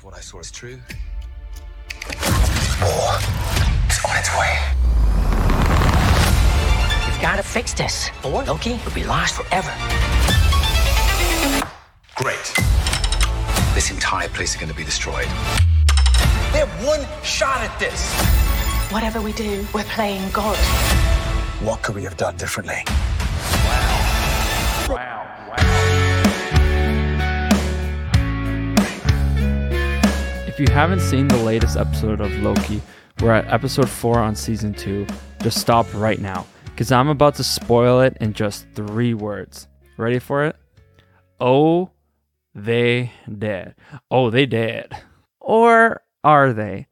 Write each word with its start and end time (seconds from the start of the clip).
If 0.00 0.04
what 0.04 0.14
I 0.14 0.20
saw 0.20 0.38
is 0.38 0.50
true, 0.50 0.78
War 2.80 3.18
is 3.90 4.00
on 4.02 4.16
its 4.16 4.30
way. 4.32 4.56
We've 7.06 7.20
got 7.20 7.36
to 7.36 7.42
fix 7.42 7.74
this, 7.74 8.08
or 8.24 8.42
Loki 8.44 8.80
will 8.86 8.94
be 8.94 9.04
lost 9.04 9.34
forever. 9.34 9.70
great. 12.14 12.54
This 13.74 13.90
entire 13.90 14.30
place 14.30 14.52
is 14.52 14.56
going 14.56 14.70
to 14.70 14.74
be 14.74 14.84
destroyed. 14.84 15.28
They 16.54 16.60
have 16.64 16.82
one 16.82 17.06
shot 17.22 17.60
at 17.60 17.78
this. 17.78 18.10
Whatever 18.90 19.20
we 19.20 19.34
do, 19.34 19.66
we're 19.74 19.84
playing 19.84 20.30
God. 20.30 20.56
What 21.62 21.82
could 21.82 21.94
we 21.94 22.04
have 22.04 22.16
done 22.16 22.38
differently? 22.38 22.84
You 30.60 30.66
haven't 30.74 31.00
seen 31.00 31.26
the 31.26 31.38
latest 31.38 31.78
episode 31.78 32.20
of 32.20 32.30
Loki, 32.42 32.82
we're 33.20 33.32
at 33.32 33.50
episode 33.50 33.88
4 33.88 34.18
on 34.18 34.36
season 34.36 34.74
2. 34.74 35.06
Just 35.42 35.58
stop 35.58 35.86
right 35.94 36.20
now, 36.20 36.46
because 36.66 36.92
I'm 36.92 37.08
about 37.08 37.34
to 37.36 37.44
spoil 37.44 38.02
it 38.02 38.18
in 38.20 38.34
just 38.34 38.66
three 38.74 39.14
words. 39.14 39.68
Ready 39.96 40.18
for 40.18 40.44
it? 40.44 40.56
Oh, 41.40 41.92
they 42.54 43.10
dead. 43.38 43.74
Oh, 44.10 44.28
they 44.28 44.44
dead. 44.44 44.94
Or 45.40 46.02
are 46.22 46.52
they? 46.52 46.88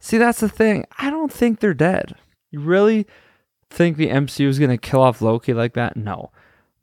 See, 0.00 0.18
that's 0.18 0.40
the 0.40 0.48
thing. 0.48 0.84
I 0.98 1.10
don't 1.10 1.32
think 1.32 1.60
they're 1.60 1.74
dead. 1.74 2.16
You 2.50 2.58
really 2.58 3.06
think 3.70 3.96
the 3.96 4.08
MCU 4.08 4.48
is 4.48 4.58
going 4.58 4.70
to 4.70 4.78
kill 4.78 5.02
off 5.02 5.22
Loki 5.22 5.54
like 5.54 5.74
that? 5.74 5.96
No. 5.96 6.32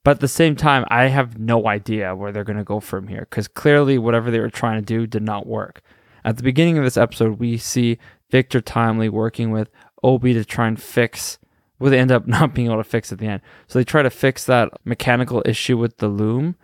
But 0.05 0.11
at 0.11 0.19
the 0.19 0.27
same 0.27 0.55
time, 0.55 0.85
I 0.89 1.07
have 1.07 1.39
no 1.39 1.65
idea 1.65 2.15
where 2.15 2.31
they're 2.31 2.43
going 2.43 2.59
to 2.59 2.63
go 2.63 2.79
from 2.79 3.07
here 3.07 3.21
because 3.27 3.47
clearly 3.47 3.97
whatever 3.97 4.29
they 4.29 4.39
were 4.39 4.51
trying 4.51 4.79
to 4.79 4.85
do 4.85 5.07
did 5.07 5.23
not 5.23 5.47
work. 5.47 5.81
At 6.23 6.37
the 6.37 6.43
beginning 6.43 6.77
of 6.77 6.83
this 6.83 6.95
episode, 6.95 7.39
we 7.39 7.57
see 7.57 7.97
Victor 8.29 8.61
Timely 8.61 9.09
working 9.09 9.49
with 9.49 9.71
OB 10.03 10.21
to 10.21 10.45
try 10.45 10.67
and 10.67 10.79
fix 10.79 11.39
what 11.79 11.89
they 11.89 11.97
end 11.97 12.11
up 12.11 12.27
not 12.27 12.53
being 12.53 12.67
able 12.67 12.77
to 12.77 12.83
fix 12.83 13.11
at 13.11 13.17
the 13.17 13.25
end. 13.25 13.41
So 13.65 13.79
they 13.79 13.83
try 13.83 14.03
to 14.03 14.11
fix 14.11 14.45
that 14.45 14.69
mechanical 14.85 15.41
issue 15.43 15.75
with 15.75 15.97
the 15.97 16.07
loom. 16.07 16.55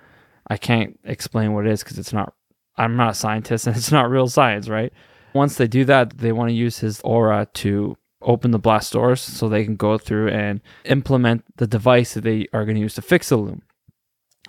I 0.48 0.58
can't 0.58 1.00
explain 1.04 1.54
what 1.54 1.66
it 1.66 1.72
is 1.72 1.84
because 1.84 1.98
it's 1.98 2.14
not, 2.14 2.36
I'm 2.78 2.96
not 2.96 3.10
a 3.10 3.16
scientist 3.16 3.66
and 3.66 3.76
it's 3.76 3.92
not 3.92 4.12
real 4.12 4.28
science, 4.28 4.70
right? 4.70 4.94
Once 5.34 5.56
they 5.56 5.68
do 5.68 5.84
that, 5.86 6.20
they 6.20 6.32
want 6.32 6.50
to 6.50 6.56
use 6.56 6.78
his 6.78 7.02
aura 7.02 7.48
to 7.56 7.98
open 8.22 8.52
the 8.52 8.60
blast 8.60 8.94
doors 8.94 9.22
so 9.22 9.48
they 9.48 9.64
can 9.64 9.76
go 9.76 9.98
through 9.98 10.30
and 10.30 10.62
implement 10.86 11.44
the 11.58 11.68
device 11.68 12.14
that 12.14 12.24
they 12.24 12.48
are 12.54 12.66
going 12.66 12.76
to 12.76 12.82
use 12.82 12.96
to 12.96 13.02
fix 13.02 13.30
the 13.30 13.38
loom. 13.38 13.62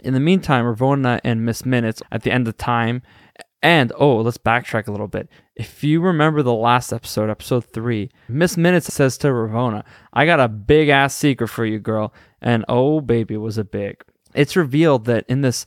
In 0.02 0.14
the 0.14 0.20
meantime, 0.20 0.64
Ravonna 0.64 1.20
and 1.22 1.44
Miss 1.44 1.66
Minutes 1.66 2.02
at 2.10 2.22
the 2.22 2.30
end 2.30 2.48
of 2.48 2.56
time, 2.56 3.02
and 3.62 3.92
oh, 3.96 4.16
let's 4.16 4.38
backtrack 4.38 4.88
a 4.88 4.90
little 4.90 5.08
bit. 5.08 5.28
If 5.54 5.84
you 5.84 6.00
remember 6.00 6.42
the 6.42 6.54
last 6.54 6.92
episode, 6.92 7.30
episode 7.30 7.64
three, 7.66 8.10
Miss 8.28 8.56
Minutes 8.56 8.92
says 8.92 9.16
to 9.18 9.28
Ravonna, 9.28 9.84
I 10.12 10.26
got 10.26 10.40
a 10.40 10.48
big 10.48 10.88
ass 10.88 11.14
secret 11.14 11.48
for 11.48 11.64
you, 11.64 11.78
girl. 11.78 12.12
And 12.40 12.64
oh, 12.68 13.00
baby, 13.00 13.36
was 13.36 13.58
it 13.58 13.70
big. 13.70 14.02
It's 14.34 14.56
revealed 14.56 15.04
that 15.04 15.24
in 15.28 15.42
this 15.42 15.66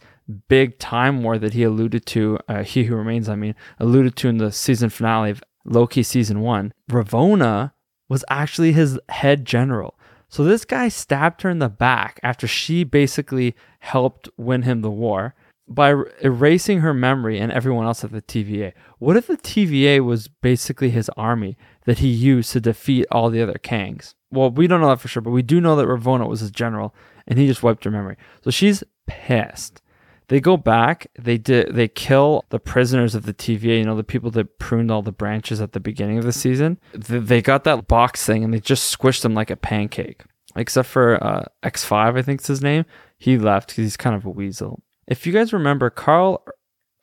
big 0.49 0.79
time 0.79 1.23
war 1.23 1.37
that 1.37 1.53
he 1.53 1.63
alluded 1.63 2.05
to, 2.07 2.39
uh, 2.49 2.63
He 2.63 2.85
Who 2.85 2.95
Remains, 2.95 3.29
I 3.29 3.35
mean, 3.35 3.55
alluded 3.79 4.15
to 4.17 4.27
in 4.27 4.39
the 4.39 4.51
season 4.51 4.89
finale 4.89 5.31
of 5.31 5.43
Loki 5.63 6.03
season 6.03 6.41
one, 6.41 6.73
Ravonna 6.89 7.71
was 8.07 8.23
actually 8.29 8.71
his 8.71 8.99
head 9.09 9.45
general. 9.45 9.97
So 10.27 10.43
this 10.43 10.65
guy 10.65 10.89
stabbed 10.89 11.43
her 11.43 11.49
in 11.49 11.59
the 11.59 11.69
back 11.69 12.19
after 12.23 12.47
she 12.47 12.83
basically 12.83 13.55
helped 13.79 14.29
win 14.37 14.63
him 14.63 14.81
the 14.81 14.91
war 14.91 15.33
by 15.67 15.91
er- 15.91 16.11
erasing 16.21 16.79
her 16.79 16.93
memory 16.93 17.39
and 17.39 17.51
everyone 17.51 17.85
else 17.85 18.03
at 18.03 18.11
the 18.11 18.21
TVA. 18.21 18.73
What 18.99 19.17
if 19.17 19.27
the 19.27 19.37
TVA 19.37 20.03
was 20.03 20.27
basically 20.27 20.89
his 20.89 21.09
army 21.17 21.57
that 21.85 21.99
he 21.99 22.07
used 22.07 22.51
to 22.51 22.61
defeat 22.61 23.05
all 23.11 23.29
the 23.29 23.41
other 23.41 23.59
Kangs? 23.63 24.13
Well, 24.31 24.51
we 24.51 24.67
don't 24.67 24.81
know 24.81 24.89
that 24.89 24.99
for 24.99 25.07
sure, 25.07 25.21
but 25.21 25.31
we 25.31 25.41
do 25.41 25.61
know 25.61 25.75
that 25.75 25.87
Ravonna 25.87 26.27
was 26.27 26.41
his 26.41 26.51
general 26.51 26.93
and 27.27 27.39
he 27.39 27.47
just 27.47 27.63
wiped 27.63 27.83
her 27.85 27.91
memory. 27.91 28.17
So 28.43 28.51
she's 28.51 28.83
pissed. 29.07 29.81
They 30.27 30.39
go 30.39 30.57
back, 30.57 31.07
they 31.19 31.37
did 31.37 31.75
they 31.75 31.87
kill 31.87 32.45
the 32.49 32.59
prisoners 32.59 33.13
of 33.15 33.25
the 33.25 33.33
TVA, 33.33 33.79
you 33.79 33.83
know, 33.85 33.95
the 33.95 34.03
people 34.03 34.31
that 34.31 34.57
pruned 34.59 34.89
all 34.91 35.01
the 35.03 35.11
branches 35.11 35.61
at 35.61 35.73
the 35.73 35.79
beginning 35.79 36.17
of 36.17 36.23
the 36.25 36.33
season. 36.33 36.79
Th- 36.93 37.21
They 37.23 37.41
got 37.41 37.63
that 37.65 37.87
box 37.87 38.25
thing 38.25 38.43
and 38.43 38.53
they 38.53 38.59
just 38.59 38.95
squished 38.97 39.21
them 39.21 39.33
like 39.35 39.49
a 39.51 39.55
pancake. 39.55 40.23
Except 40.55 40.87
for 40.87 41.21
uh, 41.23 41.43
X5, 41.63 42.17
I 42.17 42.21
think 42.21 42.39
is 42.41 42.47
his 42.47 42.61
name. 42.61 42.85
He 43.17 43.37
left 43.37 43.67
because 43.69 43.83
he's 43.83 43.97
kind 43.97 44.15
of 44.15 44.25
a 44.25 44.29
weasel. 44.29 44.81
If 45.05 45.27
you 45.27 45.33
guys 45.33 45.51
remember, 45.51 45.89
Karl, 45.89 46.43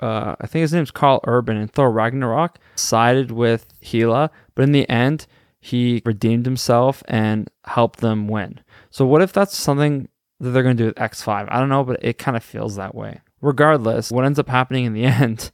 uh, 0.00 0.34
I 0.41 0.47
think 0.47 0.62
his 0.62 0.72
name's 0.72 0.91
Karl 0.91 1.21
Urban 1.25 1.56
in 1.59 1.69
Thor 1.69 1.93
Ragnarok, 1.93 2.59
sided 2.77 3.31
with 3.31 3.69
Hela, 3.81 4.31
but 4.54 4.62
in 4.62 4.72
the 4.72 4.89
end, 4.89 5.27
he 5.60 6.03
redeemed 6.04 6.44
himself 6.47 7.03
and 7.06 7.49
helped 7.66 8.00
them 8.00 8.27
win. 8.27 8.60
So, 8.91 9.06
what 9.06 9.22
if 9.22 9.33
that's 9.33 9.56
something 9.56 10.09
that 10.42 10.50
they're 10.50 10.62
going 10.62 10.76
to 10.76 10.82
do 10.82 10.86
with 10.88 10.97
X5? 10.97 11.48
I 11.50 11.58
don't 11.58 11.69
know, 11.69 11.84
but 11.84 12.03
it 12.03 12.19
kind 12.19 12.36
of 12.36 12.44
feels 12.44 12.76
that 12.76 12.94
way. 12.94 13.20
Regardless, 13.41 14.10
what 14.10 14.25
ends 14.25 14.38
up 14.38 14.48
happening 14.48 14.84
in 14.84 14.92
the 14.92 15.04
end 15.06 15.50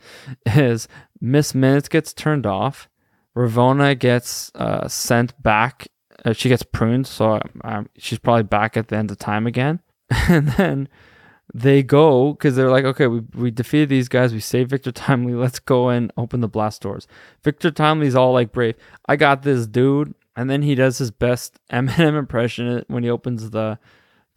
is 0.46 0.88
Miss 1.20 1.54
Minutes 1.54 1.88
gets 1.88 2.12
turned 2.12 2.46
off, 2.46 2.88
Ravonna 3.36 3.98
gets 3.98 4.50
uh, 4.54 4.88
sent 4.88 5.40
back. 5.42 5.88
Uh, 6.24 6.32
she 6.32 6.48
gets 6.48 6.64
pruned, 6.64 7.06
so 7.06 7.40
um, 7.62 7.88
she's 7.96 8.18
probably 8.18 8.42
back 8.42 8.76
at 8.76 8.88
the 8.88 8.96
end 8.96 9.10
of 9.10 9.18
time 9.18 9.46
again. 9.46 9.80
and 10.28 10.48
then 10.48 10.88
they 11.54 11.82
go 11.82 12.32
because 12.32 12.56
they're 12.56 12.70
like, 12.70 12.84
okay, 12.84 13.06
we, 13.06 13.20
we 13.34 13.50
defeated 13.50 13.88
these 13.88 14.08
guys. 14.08 14.32
We 14.32 14.40
saved 14.40 14.70
Victor 14.70 14.92
Timely. 14.92 15.34
Let's 15.34 15.60
go 15.60 15.88
and 15.88 16.12
open 16.16 16.40
the 16.40 16.48
blast 16.48 16.82
doors. 16.82 17.06
Victor 17.44 17.70
Timely's 17.70 18.14
all 18.14 18.32
like 18.32 18.52
brave. 18.52 18.74
I 19.06 19.16
got 19.16 19.42
this, 19.42 19.66
dude. 19.66 20.14
And 20.36 20.48
then 20.48 20.62
he 20.62 20.74
does 20.74 20.98
his 20.98 21.10
best 21.10 21.58
Eminem 21.72 22.16
impression 22.18 22.84
when 22.88 23.02
he 23.02 23.10
opens 23.10 23.50
the 23.50 23.78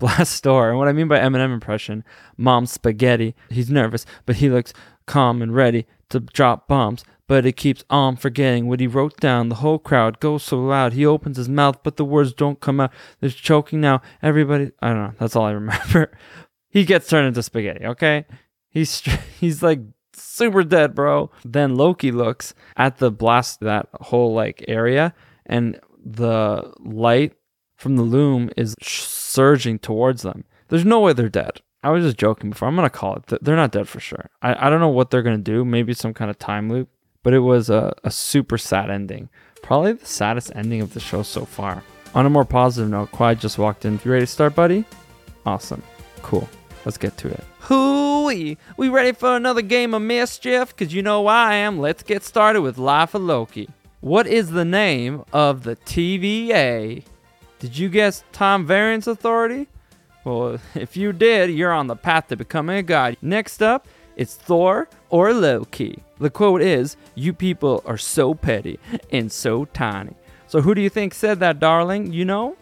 blast 0.02 0.44
door. 0.44 0.70
And 0.70 0.78
what 0.78 0.88
I 0.88 0.94
mean 0.94 1.08
by 1.08 1.20
Eminem 1.20 1.54
impression, 1.54 2.04
mom 2.36 2.66
spaghetti. 2.66 3.36
He's 3.50 3.70
nervous, 3.70 4.06
but 4.26 4.38
he 4.38 4.50
looks 4.50 4.74
calm 5.06 5.42
and 5.42 5.56
ready 5.56 5.86
to 6.10 6.20
drop 6.20 6.68
bombs. 6.68 7.06
But 7.28 7.46
it 7.46 7.54
keeps 7.54 7.86
on 7.90 8.18
forgetting 8.18 8.68
what 8.68 8.82
he 8.82 8.88
wrote 8.88 9.18
down. 9.22 9.48
The 9.48 9.56
whole 9.56 9.80
crowd 9.80 10.20
goes 10.20 10.44
so 10.44 10.60
loud. 10.60 10.92
He 10.94 11.06
opens 11.06 11.38
his 11.38 11.48
mouth, 11.48 11.82
but 11.82 11.96
the 11.96 12.04
words 12.04 12.34
don't 12.34 12.60
come 12.60 12.82
out. 12.82 12.92
There's 13.22 13.36
choking 13.36 13.80
now. 13.80 14.02
Everybody, 14.22 14.72
I 14.82 14.90
don't 14.90 14.98
know. 14.98 15.14
That's 15.18 15.36
all 15.36 15.46
I 15.46 15.52
remember. 15.52 16.12
he 16.70 16.84
gets 16.84 17.08
turned 17.08 17.28
into 17.28 17.44
spaghetti. 17.44 17.86
Okay, 17.86 18.26
he's 18.70 19.00
he's 19.40 19.64
like 19.64 19.80
super 20.14 20.64
dead, 20.64 20.94
bro. 20.94 21.32
Then 21.46 21.76
Loki 21.76 22.12
looks 22.12 22.54
at 22.76 22.98
the 22.98 23.12
blast 23.12 23.62
that 23.62 23.88
whole 23.94 24.34
like 24.34 24.66
area, 24.68 25.14
and 25.46 25.80
the 26.04 26.74
light 26.80 27.34
from 27.82 27.96
the 27.96 28.04
loom 28.04 28.50
is 28.56 28.76
surging 28.82 29.80
towards 29.80 30.22
them. 30.22 30.44
There's 30.70 30.86
no 30.86 31.00
way 31.00 31.14
they're 31.14 31.30
dead. 31.30 31.62
I 31.84 31.90
was 31.90 32.04
just 32.06 32.18
joking 32.18 32.52
before. 32.52 32.68
I'm 32.68 32.76
gonna 32.76 32.90
call 32.92 33.16
it. 33.16 33.28
Th- 33.28 33.42
They're 33.42 33.56
not 33.56 33.72
dead 33.72 33.88
for 33.90 34.00
sure. 34.00 34.30
I, 34.42 34.68
I 34.68 34.70
don't 34.70 34.80
know 34.80 34.88
what 34.90 35.10
they're 35.10 35.24
gonna 35.24 35.38
do. 35.40 35.66
Maybe 35.66 35.94
some 35.94 36.14
kind 36.14 36.30
of 36.30 36.38
time 36.38 36.70
loop. 36.70 36.90
But 37.24 37.34
it 37.34 37.40
was 37.40 37.70
a, 37.70 37.94
a 38.04 38.12
super 38.12 38.58
sad 38.58 38.90
ending. 38.92 39.30
Probably 39.64 39.94
the 39.94 40.06
saddest 40.06 40.52
ending 40.56 40.82
of 40.82 40.94
the 40.94 41.00
show 41.00 41.24
so 41.24 41.46
far. 41.46 41.84
On 42.14 42.26
a 42.26 42.30
more 42.30 42.46
positive 42.46 42.90
note, 42.90 43.12
Quiet 43.12 43.40
just 43.40 43.58
walked 43.58 43.86
in. 43.86 44.00
You 44.06 44.12
ready 44.12 44.26
to 44.26 44.32
start, 44.32 44.54
buddy? 44.56 44.86
Awesome. 45.46 45.82
Cool. 46.22 46.48
Let's 46.86 46.98
get 46.98 47.18
to 47.18 47.28
it. 47.30 47.44
Hooey! 47.62 48.58
We 48.78 48.90
ready 48.90 49.12
for 49.12 49.36
another 49.36 49.62
game 49.62 49.94
of 49.94 50.02
mischief? 50.02 50.76
Cause 50.76 50.94
you 50.94 51.02
know 51.04 51.28
I 51.28 51.54
am. 51.56 51.80
Let's 51.80 52.02
get 52.04 52.24
started 52.24 52.62
with 52.62 52.78
Life 52.78 53.14
of 53.14 53.22
Loki. 53.22 53.70
What 54.02 54.26
is 54.28 54.50
the 54.50 54.66
name 54.66 55.24
of 55.32 55.62
the 55.64 55.76
TVA? 55.76 57.04
Did 57.62 57.78
you 57.78 57.90
guess 57.90 58.24
Time 58.32 58.66
Variance 58.66 59.06
Authority? 59.06 59.68
Well, 60.24 60.58
if 60.74 60.98
you 60.98 61.14
did, 61.14 61.52
you're 61.52 61.72
on 61.72 61.86
the 61.86 61.96
path 61.96 62.30
to 62.30 62.36
becoming 62.36 62.78
a 62.78 62.82
god. 62.82 63.18
Next 63.22 63.62
up, 63.62 63.88
it's 64.16 64.34
Thor 64.34 64.90
or 65.12 65.32
Loki. 65.32 66.02
The 66.20 66.32
quote 66.32 66.64
is, 66.64 66.98
You 67.14 67.34
people 67.34 67.84
are 67.86 68.00
so 68.00 68.34
petty 68.34 68.80
and 69.12 69.32
so 69.32 69.66
tiny. 69.66 70.16
So, 70.48 70.62
who 70.62 70.74
do 70.74 70.82
you 70.82 70.90
think 70.90 71.14
said 71.14 71.40
that, 71.42 71.60
darling? 71.60 72.12
You 72.12 72.26
know? 72.26 72.58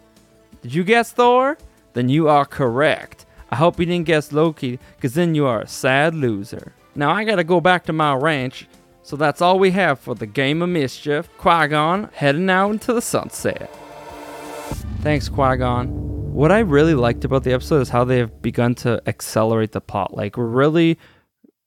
Did 0.60 0.74
you 0.74 0.84
guess 0.84 1.12
Thor? 1.12 1.56
Then 1.94 2.10
you 2.10 2.28
are 2.28 2.44
correct. 2.44 3.24
I 3.50 3.56
hope 3.56 3.80
you 3.80 3.86
didn't 3.86 4.04
guess 4.06 4.32
Loki, 4.32 4.78
because 4.96 5.14
then 5.14 5.34
you 5.34 5.46
are 5.46 5.62
a 5.62 5.66
sad 5.66 6.14
loser. 6.14 6.74
Now, 6.94 7.10
I 7.10 7.24
gotta 7.24 7.42
go 7.42 7.58
back 7.62 7.86
to 7.86 7.94
my 7.94 8.14
ranch, 8.14 8.68
so 9.02 9.16
that's 9.16 9.40
all 9.40 9.58
we 9.58 9.70
have 9.70 9.98
for 9.98 10.14
the 10.14 10.26
game 10.26 10.60
of 10.60 10.68
mischief. 10.68 11.30
Qui 11.38 11.68
Gon 11.68 12.10
heading 12.12 12.50
out 12.50 12.72
into 12.72 12.92
the 12.92 13.00
sunset. 13.00 13.74
Thanks, 15.02 15.28
Qui 15.30 15.56
Gon. 15.56 15.88
What 16.34 16.52
I 16.52 16.58
really 16.60 16.94
liked 16.94 17.24
about 17.24 17.42
the 17.42 17.52
episode 17.54 17.80
is 17.80 17.88
how 17.88 18.04
they 18.04 18.18
have 18.18 18.42
begun 18.42 18.74
to 18.76 19.02
accelerate 19.06 19.72
the 19.72 19.80
plot. 19.80 20.14
Like, 20.14 20.36
we're 20.36 20.44
really 20.46 20.98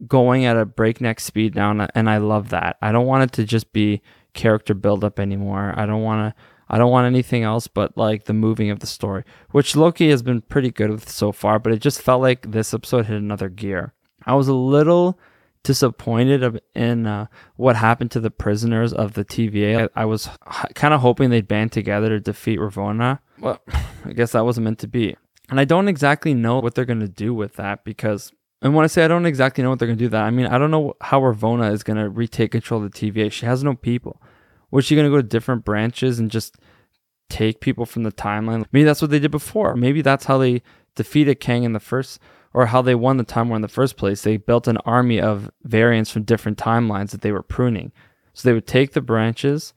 going 0.08 0.46
at 0.46 0.56
a 0.56 0.66
breakneck 0.66 1.20
speed 1.20 1.56
now, 1.56 1.88
and- 1.96 2.10
I 2.10 2.18
love 2.18 2.50
that. 2.50 2.78
I 2.82 2.92
don't 2.92 3.08
want 3.08 3.24
it 3.24 3.32
to 3.34 3.44
just 3.44 3.74
be 3.74 4.02
character 4.34 4.74
buildup 4.74 5.20
anymore. 5.20 5.74
I 5.76 5.86
don't 5.86 6.04
want 6.04 6.36
to. 6.36 6.42
I 6.70 6.78
don't 6.78 6.92
want 6.92 7.06
anything 7.06 7.44
else 7.44 7.68
but 7.68 7.96
like 7.98 8.24
the 8.26 8.34
moving 8.34 8.72
of 8.72 8.80
the 8.80 8.88
story, 8.88 9.24
which 9.52 9.76
Loki 9.76 10.10
has 10.10 10.24
been 10.24 10.42
pretty 10.42 10.72
good 10.72 10.90
with 10.90 11.08
so 11.10 11.32
far. 11.32 11.60
But 11.60 11.74
it 11.74 11.80
just 11.82 12.02
felt 12.02 12.22
like 12.22 12.52
this 12.52 12.74
episode 12.74 13.06
hit 13.06 13.18
another 13.18 13.50
gear. 13.50 13.94
I 14.26 14.34
was 14.34 14.48
a 14.48 14.54
little 14.56 15.20
disappointed 15.64 16.62
in 16.76 17.08
uh, 17.08 17.28
what 17.56 17.76
happened 17.76 18.12
to 18.12 18.20
the 18.20 18.32
prisoners 18.32 18.94
of 18.94 19.14
the 19.14 19.24
TVA. 19.24 19.90
I, 19.96 20.02
I 20.02 20.06
was 20.06 20.30
kind 20.76 20.94
of 20.94 21.02
hoping 21.02 21.30
they'd 21.30 21.48
band 21.48 21.72
together 21.72 22.10
to 22.10 22.20
defeat 22.20 22.60
Ravonna. 22.60 23.20
Well, 23.40 23.62
I 24.06 24.14
guess 24.14 24.34
that 24.34 24.46
wasn't 24.46 24.66
meant 24.66 24.80
to 24.80 24.88
be. 24.88 25.16
And 25.50 25.60
I 25.60 25.66
don't 25.66 25.88
exactly 25.88 26.34
know 26.34 26.60
what 26.60 26.76
they're 26.76 26.86
going 26.86 27.00
to 27.00 27.08
do 27.08 27.34
with 27.34 27.56
that 27.56 27.84
because, 27.84 28.32
and 28.62 28.76
when 28.76 28.84
I 28.84 28.88
say 28.88 29.04
I 29.04 29.08
don't 29.08 29.26
exactly 29.26 29.64
know 29.64 29.70
what 29.70 29.80
they're 29.80 29.88
going 29.88 29.98
to 29.98 30.04
do 30.06 30.10
that, 30.10 30.24
I 30.24 30.32
mean, 30.32 30.48
I 30.48 30.58
don't 30.58 30.72
know 30.72 30.96
how 31.02 31.22
Ravonna 31.22 31.72
is 31.72 31.84
going 31.84 31.98
to 31.98 32.10
retake 32.10 32.52
control 32.52 32.84
of 32.84 32.92
the 32.92 33.12
TVA. 33.12 33.32
She 33.32 33.46
has 33.46 33.64
no 33.64 33.74
people. 33.74 34.22
Was 34.72 34.86
she 34.86 34.96
going 34.96 35.06
to 35.06 35.12
go 35.12 35.18
to 35.18 35.24
different 35.24 35.66
branches 35.66 36.20
and 36.20 36.32
just 36.32 36.58
take 37.30 37.62
people 37.62 37.86
from 37.86 38.04
the 38.04 38.12
timeline? 38.12 38.66
Maybe 38.72 38.84
that's 38.84 39.02
what 39.02 39.12
they 39.12 39.20
did 39.20 39.32
before. 39.32 39.76
Maybe 39.76 40.02
that's 40.02 40.26
how 40.26 40.38
they 40.38 40.62
defeated 40.96 41.40
Kang 41.40 41.64
in 41.64 41.74
the 41.74 41.80
first 41.80 42.20
or 42.54 42.68
how 42.68 42.82
they 42.82 42.96
won 42.96 43.18
the 43.18 43.24
Time 43.24 43.50
War 43.50 43.56
in 43.56 43.62
the 43.62 43.68
first 43.68 43.98
place. 43.98 44.22
They 44.22 44.38
built 44.38 44.68
an 44.68 44.78
army 44.78 45.20
of 45.20 45.50
variants 45.64 46.12
from 46.12 46.24
different 46.24 46.58
timelines 46.58 47.12
that 47.12 47.22
they 47.22 47.32
were 47.32 47.44
pruning. 47.44 47.92
So 48.34 48.48
they 48.48 48.54
would 48.54 48.68
take 48.68 48.94
the 48.94 49.02
branches, 49.02 49.74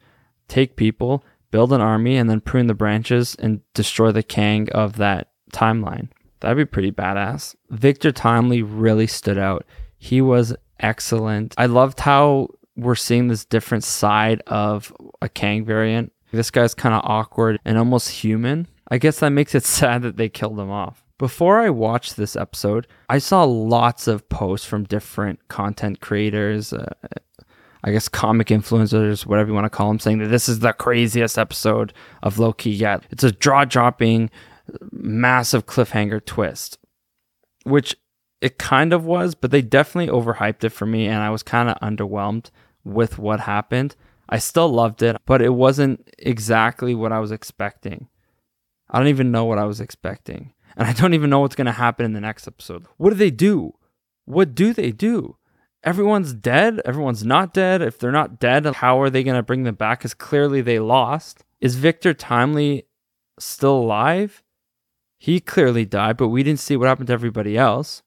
take 0.49 0.77
people, 0.77 1.25
build 1.51 1.73
an 1.73 1.81
army, 1.81 2.17
and 2.17 2.29
then 2.29 2.41
prune 2.41 2.67
the 2.67 2.75
branches 2.75 3.35
and 3.39 3.61
destroy 3.75 4.13
the 4.13 4.23
Kang 4.23 4.69
of 4.73 4.97
that 4.97 5.31
timeline. 5.53 6.09
That'd 6.41 6.59
be 6.59 6.65
pretty 6.65 6.93
badass. 6.93 7.55
Victor 7.71 8.13
Timely 8.13 8.63
really 8.63 9.07
stood 9.07 9.39
out. 9.39 9.65
He 9.97 10.21
was 10.21 10.55
excellent. 10.81 11.55
I 11.57 11.67
loved 11.67 12.01
how 12.01 12.49
we're 12.77 12.95
seeing 12.95 13.29
this 13.29 13.45
different 13.45 13.85
side 13.85 14.43
of 14.47 14.95
a 15.23 15.29
Kang 15.29 15.65
variant. 15.65 16.13
This 16.33 16.51
guy's 16.51 16.75
kind 16.75 16.95
of 16.95 17.03
awkward 17.05 17.59
and 17.65 17.79
almost 17.79 18.11
human. 18.11 18.69
I 18.89 18.99
guess 18.99 19.21
that 19.21 19.31
makes 19.31 19.55
it 19.55 19.65
sad 19.65 20.03
that 20.03 20.17
they 20.17 20.29
killed 20.29 20.61
him 20.61 20.71
off. 20.71 21.06
Before 21.19 21.61
I 21.61 21.71
watched 21.71 22.17
this 22.17 22.37
episode, 22.37 22.87
I 23.09 23.19
saw 23.19 23.45
lots 23.45 24.07
of 24.07 24.29
posts 24.29 24.67
from 24.67 24.85
different 24.85 25.49
content 25.49 26.01
creators, 26.01 26.75
uh, 26.75 26.93
I 27.83 27.91
guess 27.91 28.09
comic 28.09 28.49
influencers, 28.49 29.25
whatever 29.25 29.49
you 29.49 29.55
want 29.55 29.65
to 29.65 29.71
call 29.71 29.89
them, 29.89 29.99
saying 29.99 30.19
that 30.19 30.29
this 30.29 30.49
is 30.49 30.59
the 30.59 30.75
craziest 30.75 31.39
episode 31.39 31.95
of 32.23 32.39
Loki 32.39 32.71
yet. 32.71 33.05
It's 33.11 33.25
a 33.25 33.33
jaw 33.33 33.65
dropping, 33.65 34.29
massive 34.91 35.65
cliffhanger 35.65 36.23
twist, 36.23 36.79
which 37.65 37.97
it 38.43 38.59
kind 38.59 38.93
of 38.93 39.07
was, 39.07 39.35
but 39.35 39.51
they 39.51 39.63
definitely 39.63 40.13
overhyped 40.13 40.65
it 40.65 40.71
for 40.71 40.85
me, 40.85 41.07
and 41.07 41.23
I 41.23 41.31
was 41.31 41.43
kind 41.43 41.71
of 41.71 41.79
underwhelmed 41.79 42.51
with 42.85 43.19
what 43.19 43.41
happened. 43.41 43.97
I 44.29 44.39
still 44.39 44.69
loved 44.69 45.03
it, 45.03 45.17
but 45.25 45.41
it 45.41 45.55
wasn't 45.55 46.13
exactly 46.19 46.95
what 46.95 47.13
I 47.13 47.21
was 47.21 47.33
expecting. 47.33 48.09
I 48.91 48.99
don't 48.99 49.09
even 49.09 49.31
know 49.31 49.47
what 49.47 49.59
I 49.59 49.65
was 49.65 49.81
expecting. 49.81 50.53
And 50.77 50.87
I 50.87 50.93
don't 50.93 51.15
even 51.15 51.31
know 51.31 51.41
what's 51.41 51.57
going 51.57 51.67
to 51.67 51.73
happen 51.73 52.05
in 52.05 52.13
the 52.13 52.21
next 52.21 52.47
episode. 52.47 52.87
What 52.97 53.11
do 53.11 53.17
they 53.17 53.31
do? 53.31 53.75
What 54.27 54.55
do 54.55 54.73
they 54.73 54.93
do? 54.93 55.37
Everyone's 55.83 56.35
dead. 56.35 56.81
Everyone's 56.85 57.25
not 57.25 57.55
dead. 57.55 57.81
If 57.81 57.99
they're 57.99 58.13
not 58.13 58.39
dead, 58.39 58.67
how 58.67 59.01
are 59.01 59.09
they 59.09 59.23
going 59.23 59.37
to 59.37 59.43
bring 59.43 59.63
them 59.63 59.77
back? 59.77 60.01
Because 60.01 60.15
clearly 60.15 60.61
they 60.61 60.79
lost. 60.79 61.45
Is 61.61 61.77
Victor 61.77 62.13
Timely 62.13 62.87
still 63.39 63.77
alive? 63.77 64.43
He 65.19 65.41
clearly 65.41 65.85
died, 65.85 66.17
but 66.17 66.29
we 66.29 66.43
didn't 66.43 66.61
see 66.61 66.77
what 66.77 66.89
happened 66.89 67.07
to 67.07 67.13
everybody 67.13 67.57
else. 67.57 68.03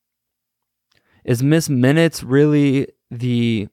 Is 1.23 1.41
Miss 1.41 1.69
Minutes 1.69 2.23
really 2.23 2.87
the 3.09 3.69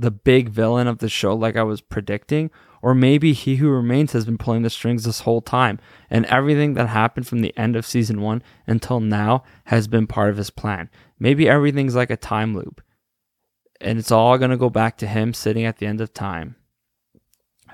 the 0.00 0.10
big 0.10 0.48
villain 0.48 0.86
of 0.86 0.98
the 0.98 1.08
show 1.08 1.34
like 1.34 1.56
I 1.56 1.62
was 1.62 1.80
predicting? 1.80 2.50
Or 2.80 2.94
maybe 2.94 3.32
He 3.32 3.56
Who 3.56 3.70
Remains 3.70 4.12
has 4.12 4.24
been 4.24 4.38
pulling 4.38 4.62
the 4.62 4.70
strings 4.70 5.04
this 5.04 5.20
whole 5.20 5.40
time, 5.40 5.80
and 6.08 6.24
everything 6.26 6.74
that 6.74 6.88
happened 6.88 7.26
from 7.26 7.40
the 7.40 7.56
end 7.56 7.74
of 7.74 7.84
season 7.84 8.20
one 8.20 8.42
until 8.68 9.00
now 9.00 9.42
has 9.64 9.88
been 9.88 10.06
part 10.06 10.30
of 10.30 10.36
his 10.36 10.50
plan. 10.50 10.88
Maybe 11.18 11.48
everything's 11.48 11.96
like 11.96 12.10
a 12.10 12.16
time 12.16 12.54
loop, 12.54 12.80
and 13.80 13.98
it's 13.98 14.12
all 14.12 14.38
going 14.38 14.52
to 14.52 14.56
go 14.56 14.70
back 14.70 14.96
to 14.98 15.08
him 15.08 15.34
sitting 15.34 15.64
at 15.64 15.78
the 15.78 15.86
end 15.86 16.00
of 16.00 16.14
time. 16.14 16.54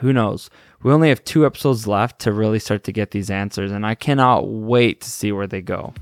Who 0.00 0.12
knows? 0.12 0.48
We 0.82 0.90
only 0.90 1.10
have 1.10 1.22
two 1.22 1.44
episodes 1.44 1.86
left 1.86 2.18
to 2.20 2.32
really 2.32 2.58
start 2.58 2.84
to 2.84 2.92
get 2.92 3.10
these 3.10 3.30
answers, 3.30 3.70
and 3.70 3.84
I 3.84 3.94
cannot 3.94 4.48
wait 4.48 5.02
to 5.02 5.10
see 5.10 5.32
where 5.32 5.46
they 5.46 5.60
go. 5.60 5.92